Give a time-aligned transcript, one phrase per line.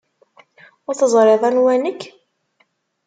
[0.87, 2.01] Ur teẓriḍ anwa nekk?